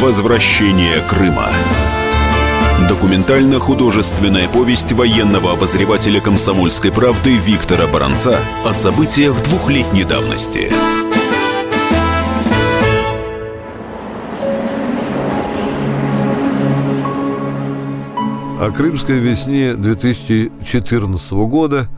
Возвращение 0.00 1.00
Крыма. 1.08 1.48
Документально-художественная 2.86 4.46
повесть 4.46 4.92
военного 4.92 5.52
обозревателя 5.52 6.20
комсомольской 6.20 6.92
правды 6.92 7.36
Виктора 7.36 7.86
Баранца 7.86 8.40
о 8.66 8.74
событиях 8.74 9.42
двухлетней 9.44 10.04
давности. 10.04 10.70
О 18.60 18.70
крымской 18.76 19.18
весне 19.18 19.72
2014 19.72 21.32
года 21.32 21.88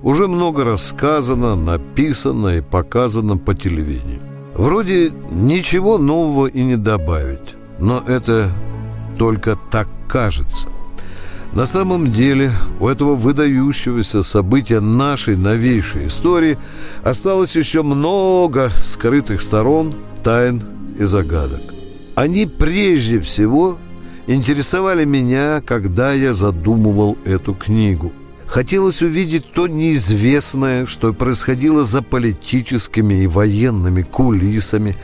уже 0.00 0.26
много 0.26 0.64
рассказано, 0.64 1.54
написано 1.54 2.56
и 2.56 2.60
показано 2.62 3.36
по 3.36 3.54
телевидению. 3.54 4.31
Вроде 4.54 5.12
ничего 5.30 5.98
нового 5.98 6.46
и 6.46 6.62
не 6.62 6.76
добавить, 6.76 7.56
но 7.78 8.02
это 8.06 8.50
только 9.18 9.56
так 9.70 9.88
кажется. 10.08 10.68
На 11.54 11.66
самом 11.66 12.10
деле 12.10 12.50
у 12.80 12.88
этого 12.88 13.14
выдающегося 13.14 14.22
события 14.22 14.80
нашей 14.80 15.36
новейшей 15.36 16.06
истории 16.06 16.58
осталось 17.04 17.56
еще 17.56 17.82
много 17.82 18.70
скрытых 18.78 19.42
сторон, 19.42 19.94
тайн 20.22 20.62
и 20.98 21.04
загадок. 21.04 21.60
Они 22.14 22.46
прежде 22.46 23.20
всего 23.20 23.78
интересовали 24.26 25.04
меня, 25.04 25.60
когда 25.60 26.12
я 26.12 26.32
задумывал 26.32 27.18
эту 27.24 27.54
книгу. 27.54 28.12
Хотелось 28.52 29.00
увидеть 29.00 29.50
то 29.54 29.66
неизвестное, 29.66 30.84
что 30.84 31.14
происходило 31.14 31.84
за 31.84 32.02
политическими 32.02 33.22
и 33.22 33.26
военными 33.26 34.02
кулисами, 34.02 34.94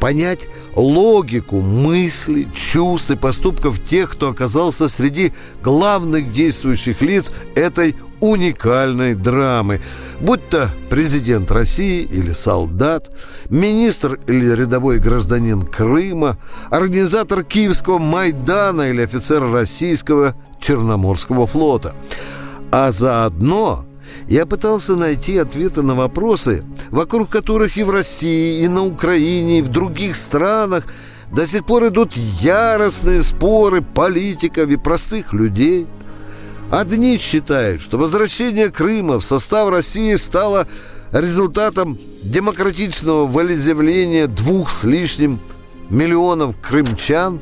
понять 0.00 0.48
логику 0.74 1.60
мыслей, 1.60 2.48
чувств 2.54 3.10
и 3.10 3.16
поступков 3.16 3.78
тех, 3.82 4.10
кто 4.12 4.30
оказался 4.30 4.88
среди 4.88 5.34
главных 5.62 6.32
действующих 6.32 7.02
лиц 7.02 7.30
этой 7.54 7.94
уникальной 8.20 9.14
драмы, 9.14 9.82
будь 10.22 10.48
то 10.48 10.70
президент 10.88 11.50
России 11.50 12.08
или 12.10 12.32
солдат, 12.32 13.10
министр 13.50 14.18
или 14.26 14.46
рядовой 14.46 14.98
гражданин 14.98 15.60
Крыма, 15.60 16.38
организатор 16.70 17.44
Киевского 17.44 17.98
Майдана 17.98 18.88
или 18.88 19.02
офицер 19.02 19.42
российского 19.52 20.34
Черноморского 20.58 21.46
флота. 21.46 21.94
А 22.76 22.90
заодно 22.90 23.84
я 24.26 24.46
пытался 24.46 24.96
найти 24.96 25.38
ответы 25.38 25.82
на 25.82 25.94
вопросы, 25.94 26.64
вокруг 26.90 27.30
которых 27.30 27.76
и 27.76 27.84
в 27.84 27.90
России, 27.90 28.64
и 28.64 28.66
на 28.66 28.84
Украине, 28.84 29.60
и 29.60 29.62
в 29.62 29.68
других 29.68 30.16
странах 30.16 30.84
до 31.30 31.46
сих 31.46 31.64
пор 31.64 31.86
идут 31.86 32.14
яростные 32.14 33.22
споры 33.22 33.80
политиков 33.80 34.68
и 34.70 34.76
простых 34.76 35.32
людей. 35.32 35.86
Одни 36.72 37.16
считают, 37.18 37.80
что 37.80 37.96
возвращение 37.96 38.70
Крыма 38.70 39.20
в 39.20 39.24
состав 39.24 39.68
России 39.68 40.16
стало 40.16 40.66
результатом 41.12 41.96
демократичного 42.24 43.24
волеизъявления 43.24 44.26
двух 44.26 44.72
с 44.72 44.82
лишним 44.82 45.38
миллионов 45.90 46.56
крымчан, 46.60 47.40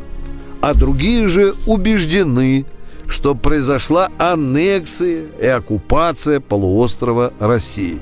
а 0.60 0.74
другие 0.74 1.26
же 1.28 1.54
убеждены– 1.64 2.66
что 3.12 3.34
произошла 3.34 4.08
аннексия 4.18 5.26
и 5.40 5.46
оккупация 5.46 6.40
полуострова 6.40 7.32
России. 7.38 8.00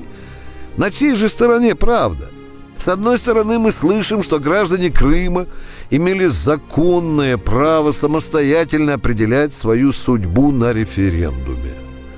На 0.77 0.89
чьей 0.89 1.15
же 1.15 1.29
стороне 1.29 1.75
правда? 1.75 2.29
С 2.77 2.87
одной 2.87 3.19
стороны, 3.19 3.59
мы 3.59 3.71
слышим, 3.71 4.23
что 4.23 4.39
граждане 4.39 4.89
Крыма 4.89 5.45
имели 5.91 6.25
законное 6.25 7.37
право 7.37 7.91
самостоятельно 7.91 8.95
определять 8.95 9.53
свою 9.53 9.91
судьбу 9.91 10.51
на 10.51 10.73
референдуме. 10.73 11.75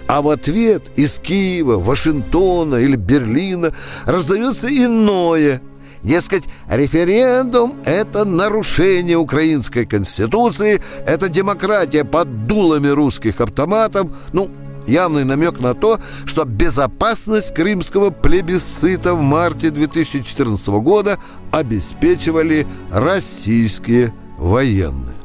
А 0.07 0.21
в 0.21 0.29
ответ 0.29 0.91
из 0.95 1.19
Киева, 1.19 1.79
Вашингтона 1.79 2.75
или 2.75 2.95
Берлина 2.95 3.73
раздается 4.05 4.67
иное– 4.67 5.61
Дескать, 6.03 6.43
референдум– 6.69 7.77
это 7.85 8.25
нарушение 8.25 9.17
украинской 9.17 9.85
конституции, 9.85 10.81
это 11.05 11.29
демократия 11.29 12.03
под 12.03 12.45
дулами 12.45 12.89
русских 12.89 13.39
автоматов. 13.39 14.11
Ну, 14.33 14.49
явный 14.85 15.23
намек 15.23 15.61
на 15.61 15.73
то, 15.73 15.99
что 16.25 16.43
безопасность 16.43 17.53
крымского 17.53 18.09
плебисцита 18.09 19.13
в 19.13 19.21
марте 19.21 19.69
2014 19.69 20.67
года 20.67 21.19
обеспечивали 21.51 22.67
российские 22.91 24.13
военные. 24.37 25.15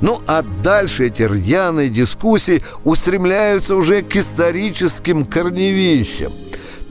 Ну 0.00 0.20
а 0.26 0.42
дальше 0.42 1.06
эти 1.06 1.22
рьяные 1.22 1.90
дискуссии 1.90 2.62
устремляются 2.82 3.76
уже 3.76 4.02
к 4.02 4.16
историческим 4.16 5.24
корневищам– 5.24 6.32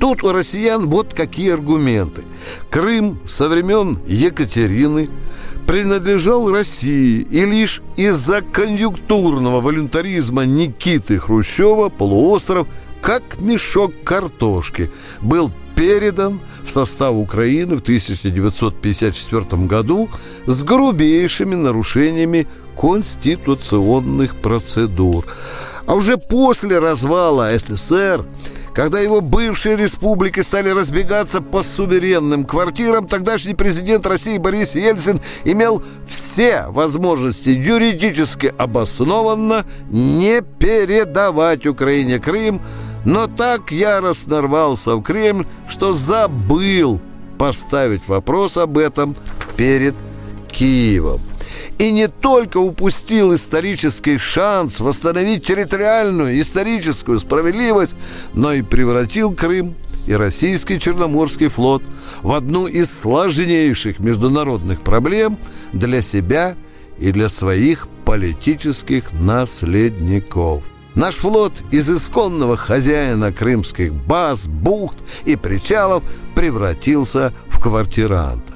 Тут 0.04 0.22
у 0.22 0.34
россиян 0.34 0.90
вот 0.90 1.14
какие 1.14 1.54
аргументы. 1.54 2.24
Крым 2.70 3.22
со 3.26 3.48
времен 3.48 4.00
Екатерины 4.06 5.10
принадлежал 5.66 6.52
России, 6.52 7.22
и 7.22 7.46
лишь 7.46 7.82
из-за 7.96 8.42
конъюнктурного 8.42 9.62
волюнтаризма 9.62 10.44
Никиты 10.44 11.20
Хрущева 11.20 11.88
полуостров, 11.88 12.68
как 13.02 13.40
мешок 13.40 13.94
картошки, 14.04 14.92
был 15.22 15.50
передан 15.78 16.42
в 16.66 16.70
состав 16.70 17.16
Украины 17.16 17.78
в 17.78 17.82
1954 17.82 19.46
году 19.68 20.10
с 20.46 20.64
грубейшими 20.64 21.56
нарушениями 21.56 22.46
конституционных 22.76 24.36
процедур. 24.36 25.26
А 25.86 25.96
уже 25.96 26.18
после 26.18 26.80
развала 26.80 27.58
СССР 27.58 28.26
когда 28.74 29.00
его 29.00 29.22
бывшие 29.22 29.78
республики 29.78 30.42
стали 30.42 30.70
разбегаться 30.70 31.42
по 31.42 31.62
суверенным 31.62 32.44
квартирам, 32.44 33.08
тогдашний 33.08 33.54
президент 33.54 34.06
России 34.06 34.38
Борис 34.38 34.76
Ельцин 34.76 35.22
имел 35.44 35.84
все 36.08 36.66
возможности 36.70 37.50
юридически 37.50 38.54
обоснованно 38.58 39.66
не 39.90 40.42
передавать 40.42 41.68
Украине 41.68 42.20
Крым, 42.20 42.62
но 43.06 43.28
так 43.28 43.72
яростно 43.72 44.42
рвался 44.42 44.96
в 44.96 45.04
Кремль, 45.04 45.48
что 45.70 45.94
забыл 45.94 47.00
поставить 47.38 48.08
вопрос 48.08 48.58
об 48.58 48.78
этом 48.78 49.16
перед 49.56 49.96
Киевом 50.52 51.20
и 51.80 51.92
не 51.92 52.08
только 52.08 52.58
упустил 52.58 53.34
исторический 53.34 54.18
шанс 54.18 54.80
восстановить 54.80 55.46
территориальную 55.46 56.40
историческую 56.40 57.20
справедливость, 57.20 57.96
но 58.34 58.54
и 58.54 58.62
превратил 58.62 59.34
Крым 59.34 59.76
и 60.06 60.14
российский 60.14 60.80
Черноморский 60.80 61.48
флот 61.48 61.84
в 62.22 62.34
одну 62.34 62.68
из 62.68 62.92
сложнейших 62.92 64.00
международных 64.00 64.82
проблем 64.82 65.38
для 65.72 66.02
себя 66.02 66.56
и 67.00 67.12
для 67.12 67.30
своих 67.30 67.88
политических 68.06 69.12
наследников. 69.14 70.64
Наш 70.96 71.16
флот 71.16 71.54
из 71.72 71.90
исконного 71.90 72.56
хозяина 72.56 73.32
крымских 73.32 73.94
баз, 73.94 74.48
бухт 74.48 74.98
и 75.26 75.36
причалов 75.36 76.04
превратился 76.36 77.34
в 77.48 77.60
квартиранта. 77.60 78.53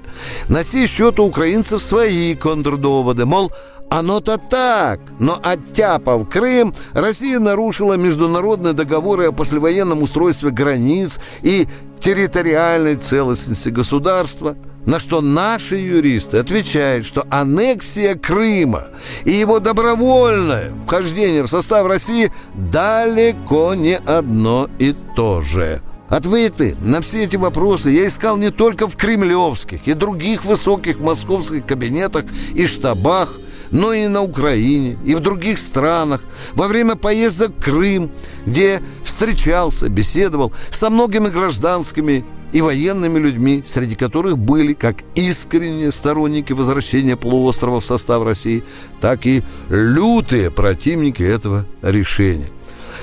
На 0.50 0.64
сей 0.64 0.88
счет 0.88 1.20
у 1.20 1.26
украинцев 1.26 1.82
свои 1.82 2.36
контрдоводы, 2.36 3.26
мол, 3.26 3.52
оно-то 3.90 4.38
так, 4.38 5.00
но 5.18 5.40
оттяпав 5.42 6.28
Крым, 6.30 6.74
Россия 6.94 7.40
нарушила 7.40 7.94
международные 7.94 8.74
договоры 8.74 9.28
о 9.28 9.32
послевоенном 9.32 10.02
устройстве 10.04 10.52
границ 10.52 11.20
и 11.42 11.68
территориальной 12.00 12.98
целостности 12.98 13.70
государства, 13.70 14.58
на 14.86 15.00
что 15.00 15.22
наши 15.22 15.78
юристы 15.78 16.38
отвечают, 16.38 17.06
что 17.06 17.26
аннексия 17.30 18.16
Крыма 18.16 18.88
и 19.26 19.32
его 19.32 19.60
добровольное 19.60 20.74
вхождение 20.86 21.44
в 21.44 21.48
состав 21.48 21.88
России 21.88 22.32
далеко 22.56 23.74
не 23.74 23.98
одно 23.98 24.70
и 24.80 24.94
то 25.16 25.42
же. 25.42 25.82
Ответы 26.10 26.78
на 26.80 27.02
все 27.02 27.26
эти 27.26 27.36
вопросы 27.36 27.90
я 27.90 28.08
искал 28.08 28.38
не 28.38 28.50
только 28.50 28.88
в 28.88 28.96
кремлевских 28.96 29.88
и 29.88 29.94
других 29.94 30.46
высоких 30.46 31.00
московских 31.00 31.66
кабинетах 31.66 32.24
и 32.54 32.66
штабах, 32.66 33.38
но 33.72 33.92
и 33.92 34.08
на 34.08 34.22
Украине, 34.22 34.98
и 35.04 35.16
в 35.16 35.20
других 35.20 35.60
странах, 35.60 36.24
во 36.54 36.70
время 36.70 36.96
поездок 36.96 37.52
в 37.58 37.62
Крым, 37.62 38.12
где 38.46 38.82
встречался, 39.04 39.90
беседовал 39.90 40.54
со 40.70 40.90
многими 40.90 41.28
гражданскими 41.28 42.24
и 42.54 42.62
военными 42.62 43.20
людьми, 43.20 43.62
среди 43.66 43.96
которых 43.96 44.38
были 44.38 44.72
как 44.72 45.00
искренние 45.16 45.92
сторонники 45.92 46.54
возвращения 46.54 47.18
полуострова 47.18 47.82
в 47.82 47.86
состав 47.86 48.24
России, 48.24 48.64
так 49.02 49.26
и 49.26 49.44
лютые 49.68 50.52
противники 50.52 51.24
этого 51.24 51.66
решения. 51.82 52.48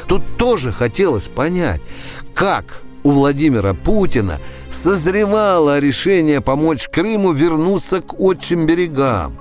Тут 0.09 0.23
тоже 0.39 0.73
хотелось 0.73 1.29
понять, 1.29 1.83
как 2.35 2.83
у 3.05 3.11
Владимира 3.11 3.75
Путина 3.75 4.41
созревало 4.71 5.79
решение 5.79 6.41
помочь 6.41 6.89
Крыму 6.89 7.33
вернуться 7.33 8.01
к 8.01 8.19
отчим 8.19 8.67
берегам. 8.67 9.39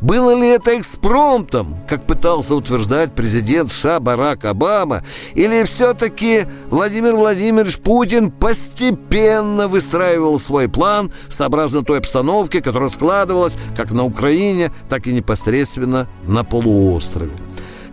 Было 0.00 0.34
ли 0.34 0.48
это 0.48 0.78
экспромтом, 0.78 1.78
как 1.88 2.06
пытался 2.06 2.54
утверждать 2.54 3.14
президент 3.14 3.70
США 3.70 4.00
Барак 4.00 4.44
Обама, 4.44 5.02
или 5.34 5.64
все-таки 5.64 6.46
Владимир 6.68 7.14
Владимирович 7.14 7.78
Путин 7.78 8.30
постепенно 8.30 9.68
выстраивал 9.68 10.38
свой 10.38 10.68
план 10.68 11.12
сообразно 11.28 11.84
той 11.84 11.98
обстановке, 11.98 12.60
которая 12.60 12.88
складывалась 12.88 13.56
как 13.76 13.92
на 13.92 14.04
Украине, 14.04 14.72
так 14.88 15.06
и 15.06 15.12
непосредственно 15.12 16.08
на 16.24 16.44
полуострове? 16.44 17.32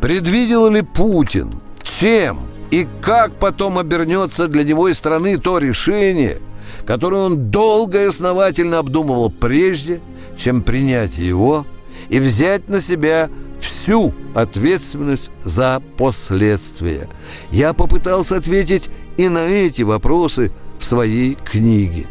Предвидел 0.02 0.68
ли 0.70 0.82
Путин, 0.82 1.62
чем 1.84 2.51
и 2.72 2.88
как 3.02 3.38
потом 3.38 3.78
обернется 3.78 4.48
для 4.48 4.64
него 4.64 4.88
и 4.88 4.94
страны 4.94 5.38
то 5.38 5.58
решение, 5.58 6.40
которое 6.86 7.24
он 7.24 7.52
долго 7.52 8.02
и 8.02 8.08
основательно 8.08 8.80
обдумывал 8.80 9.30
прежде, 9.30 10.00
чем 10.38 10.64
принять 10.64 11.18
его 11.18 11.68
и 12.10 12.20
взять 12.20 12.70
на 12.70 12.80
себя 12.80 13.30
всю 13.60 14.14
ответственность 14.34 15.32
за 15.44 15.82
последствия. 15.98 17.10
Я 17.52 17.74
попытался 17.74 18.38
ответить 18.38 18.90
и 19.18 19.28
на 19.28 19.46
эти 19.46 19.82
вопросы 19.82 20.52
в 20.80 20.86
своей 20.86 21.36
книге. 21.36 22.08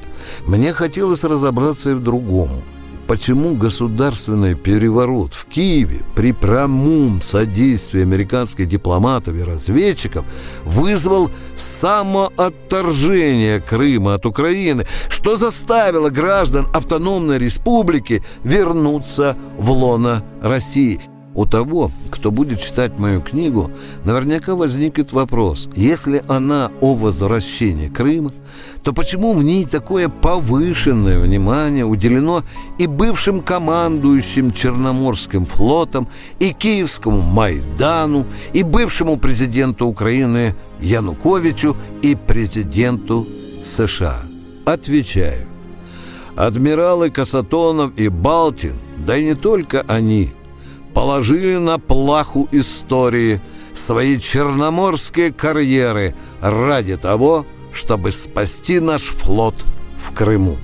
Мне 0.47 0.73
хотелось 0.73 1.25
разобраться 1.25 1.91
и 1.91 1.95
в 1.95 2.03
другом– 2.03 2.63
почему 3.11 3.57
государственный 3.57 4.55
переворот 4.55 5.35
в 5.35 5.47
Киеве 5.47 6.05
при 6.15 6.31
прямом 6.31 7.21
содействии 7.21 8.03
американских 8.03 8.69
дипломатов 8.69 9.35
и 9.35 9.43
разведчиков 9.43 10.25
вызвал 10.65 11.29
самоотторжение 11.57 13.59
Крыма 13.59 14.15
от 14.15 14.27
Украины, 14.27 14.87
что 15.09 15.35
заставило 15.35 16.11
граждан 16.11 16.69
автономной 16.73 17.39
республики 17.39 18.23
вернуться 18.45 19.37
в 19.59 19.73
лоно 19.73 20.23
России– 20.41 21.01
у 21.35 21.47
того, 21.47 21.91
кто 22.11 22.31
будет 22.31 22.61
читать 22.61 22.99
мою 22.99 23.21
книгу, 23.21 23.71
наверняка 24.05 24.57
возникнет 24.57 25.13
вопрос, 25.13 25.69
если 25.77 26.23
она 26.29 26.71
о 26.81 26.95
возвращении 26.95 27.89
Крыма, 27.89 28.33
то 28.83 28.93
почему 28.93 29.35
в 29.35 29.45
ней 29.45 29.65
такое 29.65 30.09
повышенное 30.09 31.21
внимание 31.21 31.85
уделено 31.85 32.43
и 32.79 32.87
бывшим 32.87 33.43
командующим 33.43 34.51
Черноморским 34.51 35.45
флотом, 35.45 36.09
и 36.41 36.53
Киевскому 36.53 37.21
Майдану, 37.21 38.27
и 38.53 38.63
бывшему 38.63 39.17
президенту 39.17 39.87
Украины 39.87 40.57
Януковичу, 40.81 41.77
и 42.03 42.17
президенту 42.17 43.27
США? 43.65 44.23
Отвечаю. 44.65 45.47
Адмиралы 46.37 47.11
Касатонов 47.11 47.93
и 47.97 48.09
Балтин, 48.09 48.77
да 49.07 49.17
и 49.17 49.25
не 49.25 49.35
только 49.35 49.83
они– 49.83 50.33
положили 50.95 51.57
на 51.57 51.79
плаху 51.79 52.49
истории 52.53 53.41
свои 53.75 54.19
черноморские 54.19 55.33
карьеры 55.33 56.15
ради 56.41 56.97
того, 56.97 57.47
чтобы 57.73 58.13
спасти 58.13 58.81
наш 58.81 59.03
флот 59.03 59.55
в 59.97 60.13
Крыму. 60.13 60.59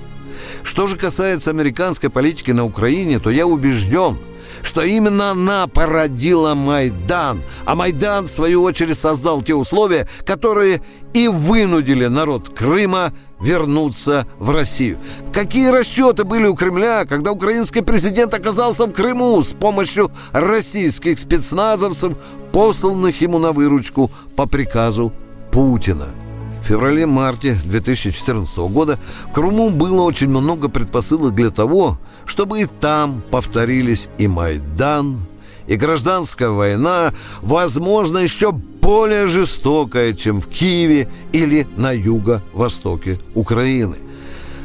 Что 0.63 0.87
же 0.87 0.97
касается 0.97 1.51
американской 1.51 2.09
политики 2.09 2.51
на 2.51 2.65
Украине, 2.65 3.19
то 3.19 3.29
я 3.29 3.47
убежден, 3.47 4.17
что 4.61 4.81
именно 4.81 5.31
она 5.31 5.67
породила 5.67 6.53
Майдан, 6.53 7.43
а 7.65 7.75
Майдан, 7.75 8.25
в 8.27 8.31
свою 8.31 8.63
очередь, 8.63 8.97
создал 8.97 9.41
те 9.41 9.55
условия, 9.55 10.07
которые 10.25 10.81
и 11.13 11.27
вынудили 11.27 12.05
народ 12.07 12.49
Крыма 12.49 13.13
вернуться 13.39 14.27
в 14.39 14.49
Россию. 14.49 14.99
Какие 15.33 15.69
расчеты 15.69 16.23
были 16.23 16.47
у 16.47 16.55
Кремля, 16.55 17.05
когда 17.05 17.31
украинский 17.31 17.81
президент 17.81 18.33
оказался 18.33 18.85
в 18.85 18.93
Крыму 18.93 19.41
с 19.41 19.53
помощью 19.53 20.11
российских 20.31 21.19
спецназовцев, 21.19 22.17
посланных 22.51 23.21
ему 23.21 23.39
на 23.39 23.51
выручку 23.51 24.11
по 24.35 24.47
приказу 24.47 25.13
Путина? 25.51 26.26
Феврале-марте 26.67 27.57
2014 27.63 28.57
года 28.57 28.99
в 29.29 29.31
Крыму 29.31 29.69
было 29.69 30.01
очень 30.01 30.27
много 30.27 30.67
предпосылок 30.67 31.33
для 31.33 31.49
того, 31.49 31.97
чтобы 32.25 32.61
и 32.61 32.65
там 32.65 33.23
повторились 33.31 34.09
и 34.17 34.27
Майдан, 34.27 35.21
и 35.67 35.77
гражданская 35.77 36.49
война, 36.49 37.13
возможно, 37.41 38.17
еще 38.17 38.51
более 38.51 39.27
жестокая, 39.27 40.11
чем 40.11 40.41
в 40.41 40.47
Киеве 40.47 41.09
или 41.31 41.65
на 41.77 41.93
юго-востоке 41.93 43.17
Украины. 43.33 43.95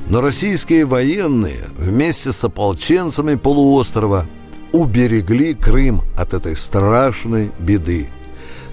Но 0.08 0.20
российские 0.20 0.86
военные 0.86 1.68
вместе 1.76 2.32
с 2.32 2.42
ополченцами 2.42 3.36
полуострова 3.36 4.26
уберегли 4.72 5.54
Крым 5.54 6.02
от 6.18 6.34
этой 6.34 6.56
страшной 6.56 7.52
беды 7.60 8.08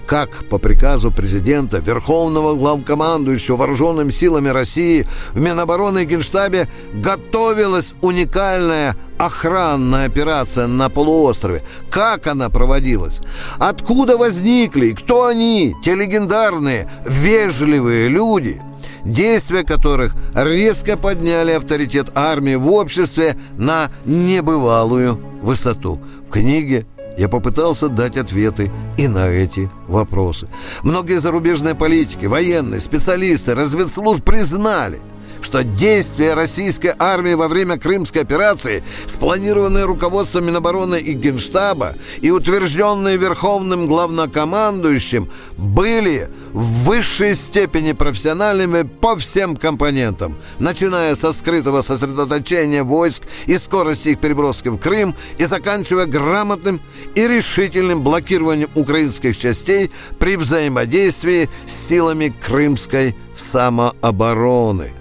как 0.06 0.48
по 0.48 0.58
приказу 0.58 1.10
президента, 1.10 1.78
Верховного 1.78 2.54
главкомандующего 2.54 3.56
Вооруженными 3.56 4.10
силами 4.10 4.48
России 4.48 5.06
в 5.32 5.40
Минобороны 5.40 6.02
и 6.02 6.06
Генштабе 6.06 6.68
готовилась 6.92 7.94
уникальная 8.02 8.96
охранная 9.18 10.06
операция 10.06 10.66
на 10.66 10.88
полуострове. 10.88 11.62
Как 11.90 12.26
она 12.26 12.48
проводилась? 12.48 13.20
Откуда 13.58 14.16
возникли 14.16 14.92
кто 14.92 15.26
они, 15.26 15.74
те 15.82 15.94
легендарные, 15.94 16.88
вежливые 17.04 18.08
люди, 18.08 18.60
действия 19.04 19.64
которых 19.64 20.14
резко 20.34 20.96
подняли 20.96 21.52
авторитет 21.52 22.10
армии 22.14 22.54
в 22.54 22.70
обществе 22.70 23.36
на 23.56 23.90
небывалую 24.04 25.20
высоту. 25.42 26.00
В 26.28 26.32
книге 26.32 26.86
я 27.20 27.28
попытался 27.28 27.90
дать 27.90 28.16
ответы 28.16 28.72
и 28.96 29.06
на 29.06 29.28
эти 29.28 29.70
вопросы. 29.86 30.48
Многие 30.82 31.20
зарубежные 31.20 31.74
политики, 31.74 32.24
военные, 32.24 32.80
специалисты, 32.80 33.54
разведслужб 33.54 34.24
признали– 34.24 35.00
что 35.42 35.64
действия 35.64 36.34
российской 36.34 36.94
армии 36.98 37.34
во 37.34 37.48
время 37.48 37.78
Крымской 37.78 38.22
операции, 38.22 38.84
спланированные 39.06 39.84
руководством 39.84 40.46
Минобороны 40.46 40.96
и 40.96 41.12
Генштаба 41.12 41.94
и 42.20 42.30
утвержденные 42.30 43.16
Верховным 43.16 43.86
главнокомандующим, 43.86 45.30
были 45.56 46.28
в 46.52 46.84
высшей 46.84 47.34
степени 47.34 47.92
профессиональными 47.92 48.82
по 48.82 49.16
всем 49.16 49.56
компонентам, 49.56 50.36
начиная 50.58 51.14
со 51.14 51.32
скрытого 51.32 51.80
сосредоточения 51.80 52.84
войск 52.84 53.22
и 53.46 53.58
скорости 53.58 54.10
их 54.10 54.20
переброски 54.20 54.68
в 54.68 54.78
Крым 54.78 55.14
и 55.38 55.46
заканчивая 55.46 56.06
грамотным 56.06 56.80
и 57.14 57.26
решительным 57.26 58.02
блокированием 58.02 58.70
украинских 58.74 59.36
частей 59.38 59.90
при 60.18 60.36
взаимодействии 60.36 61.48
с 61.66 61.88
силами 61.88 62.34
крымской 62.44 63.16
самообороны– 63.34 64.92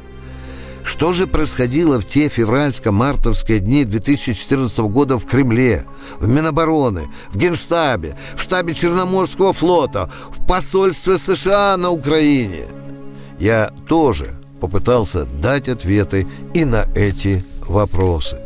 что 0.90 1.14
же 1.14 1.28
происходило 1.28 2.02
в 2.02 2.08
те 2.08 2.30
февральско-мартовские 2.30 3.60
дни 3.60 3.86
2014 3.86 4.80
года 4.80 5.20
в 5.20 5.26
Кремле, 5.26 5.86
в 6.20 6.28
Минобороны, 6.28 7.10
в 7.30 7.38
Генштабе, 7.38 8.18
в 8.36 8.42
штабе 8.42 8.74
Черноморского 8.74 9.54
флота, 9.54 10.12
в 10.32 10.48
посольстве 10.48 11.18
США 11.18 11.78
на 11.78 11.92
Украине? 11.92 12.66
Я 13.38 13.70
тоже 13.88 14.36
попытался 14.60 15.26
дать 15.26 15.70
ответы 15.70 16.28
и 16.56 16.66
на 16.66 16.86
эти 16.96 17.46
вопросы. 17.68 18.40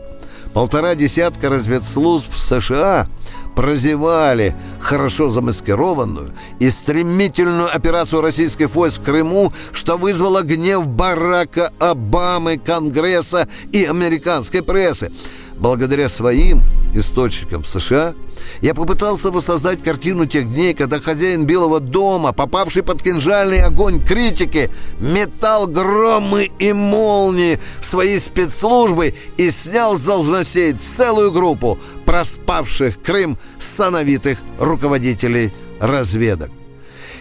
Полтора 0.54 0.96
десятка 0.96 1.50
разведслужб 1.50 2.36
США– 2.36 3.08
прозевали 3.56 4.56
хорошо 4.80 5.30
замаскированную 5.30 6.34
и 6.60 6.70
стремительную 6.70 7.74
операцию 7.74 8.22
российских 8.22 8.74
войск 8.76 9.02
в 9.02 9.04
Крыму, 9.04 9.52
что 9.72 9.98
вызвало 9.98 10.42
гнев 10.42 10.88
Барака 10.88 11.72
Обамы, 11.80 12.58
Конгресса 12.58 13.48
и 13.72 13.86
американской 13.86 14.62
прессы. 14.62 15.12
Благодаря 15.58 16.10
своим 16.10 16.62
источникам 16.96 17.64
США 17.64 18.14
я 18.62 18.74
попытался 18.74 19.32
воссоздать 19.32 19.84
картину 19.84 20.26
тех 20.26 20.52
дней, 20.52 20.74
когда 20.74 21.00
хозяин 21.00 21.46
Белого 21.46 21.80
дома, 21.80 22.34
попавший 22.34 22.84
под 22.84 23.02
кинжальный 23.02 23.62
огонь 23.62 24.04
критики, 24.04 24.70
метал 25.00 25.68
громы 25.68 26.52
и 26.60 26.74
молнии 26.74 27.60
в 27.82 27.86
свои 27.86 28.18
спецслужбы 28.18 29.16
и 29.38 29.50
снял 29.52 29.96
с 29.96 30.04
должностей 30.04 30.74
целую 30.74 31.32
группу 31.32 31.80
проспавших 32.06 33.02
Крым 33.02 33.38
сановитых 33.60 34.40
руководителей 34.60 35.54
разведок. 35.80 36.52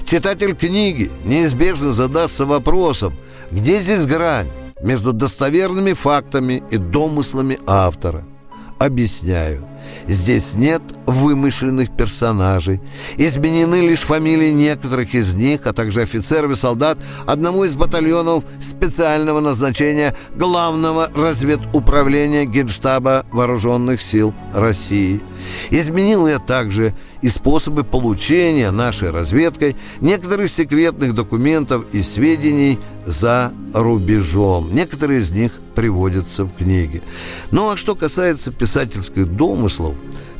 Читатель 0.04 0.54
книги 0.54 1.10
неизбежно 1.24 1.92
задастся 1.92 2.44
вопросом, 2.44 3.14
где 3.50 3.78
здесь 3.78 4.06
грань 4.06 4.50
между 4.82 5.12
достоверными 5.12 5.92
фактами 5.92 6.62
и 6.70 6.76
домыслами 6.76 7.58
автора. 7.66 8.24
Объясняю. 8.78 9.64
Здесь 10.06 10.54
нет 10.54 10.82
вымышленных 11.06 11.96
персонажей. 11.96 12.80
Изменены 13.16 13.80
лишь 13.80 14.00
фамилии 14.00 14.50
некоторых 14.50 15.14
из 15.14 15.34
них, 15.34 15.66
а 15.66 15.72
также 15.72 16.02
офицеров 16.02 16.52
и 16.52 16.54
солдат 16.54 16.98
одному 17.26 17.64
из 17.64 17.76
батальонов 17.76 18.44
специального 18.60 19.40
назначения 19.40 20.14
Главного 20.34 21.08
разведуправления 21.14 22.44
Генштаба 22.44 23.24
Вооруженных 23.32 24.00
сил 24.00 24.34
России. 24.54 25.20
Изменил 25.70 26.26
я 26.26 26.38
также 26.38 26.94
и 27.20 27.28
способы 27.28 27.84
получения 27.84 28.70
нашей 28.70 29.10
разведкой 29.10 29.76
некоторых 30.00 30.50
секретных 30.50 31.14
документов 31.14 31.84
и 31.92 32.02
сведений 32.02 32.78
за 33.06 33.52
рубежом. 33.72 34.74
Некоторые 34.74 35.20
из 35.20 35.30
них 35.30 35.52
приводятся 35.74 36.44
в 36.44 36.52
книге. 36.52 37.02
Ну 37.50 37.70
а 37.70 37.76
что 37.76 37.94
касается 37.94 38.52
писательских 38.52 39.26
домыслов, 39.72 39.94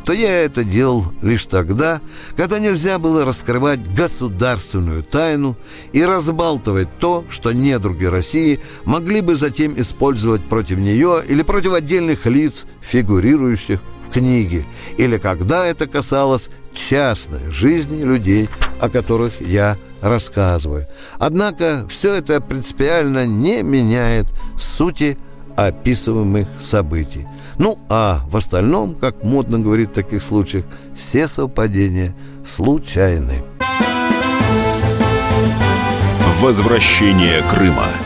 то 0.05 0.13
я 0.13 0.45
это 0.45 0.65
делал 0.65 1.07
лишь 1.23 1.47
тогда, 1.47 2.01
когда 2.37 2.59
нельзя 2.59 2.99
было 2.99 3.25
раскрывать 3.25 3.95
государственную 3.95 5.05
тайну 5.05 5.57
и 5.93 6.05
разбалтывать 6.05 6.89
то, 6.99 7.25
что 7.31 7.53
недруги 7.53 8.05
России 8.05 8.61
могли 8.85 9.21
бы 9.21 9.37
затем 9.37 9.81
использовать 9.81 10.49
против 10.49 10.79
нее 10.79 11.23
или 11.27 11.43
против 11.43 11.73
отдельных 11.75 12.27
лиц, 12.27 12.67
фигурирующих 12.81 13.81
книги, 14.13 14.67
или 14.99 15.19
когда 15.19 15.67
это 15.67 15.87
касалось 15.87 16.51
частной 16.75 17.51
жизни 17.51 18.03
людей, 18.03 18.49
о 18.81 18.89
которых 18.89 19.41
я 19.41 19.79
рассказываю. 20.01 20.87
Однако 21.19 21.87
все 21.89 22.15
это 22.15 22.41
принципиально 22.41 23.25
не 23.25 23.63
меняет 23.63 24.27
сути 24.59 25.17
описываемых 25.57 26.49
событий. 26.59 27.27
Ну 27.59 27.79
а 27.89 28.21
в 28.29 28.37
остальном, 28.37 28.95
как 28.95 29.23
модно 29.25 29.59
говорить 29.59 29.91
в 29.91 29.95
таких 29.95 30.23
случаях, 30.23 30.65
все 30.95 31.29
совпадения 31.29 32.15
случайны. 32.45 33.43
Возвращение 36.41 37.43
Крыма– 37.43 37.87